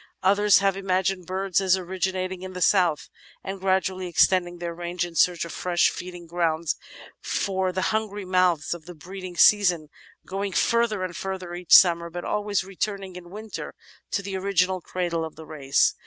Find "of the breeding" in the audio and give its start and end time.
8.73-9.37